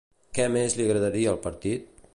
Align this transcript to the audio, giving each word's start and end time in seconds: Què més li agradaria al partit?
Què 0.37 0.47
més 0.53 0.77
li 0.79 0.87
agradaria 0.87 1.33
al 1.35 1.41
partit? 1.49 2.07